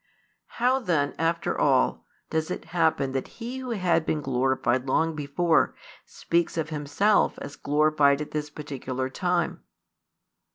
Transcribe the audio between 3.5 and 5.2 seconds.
Who had been glorified long